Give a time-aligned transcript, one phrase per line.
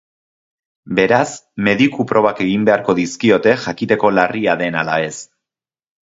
[0.99, 1.33] Beraz,
[1.67, 5.13] mediku-probak egin beharko dizkiote jakiteko larria den ala ez.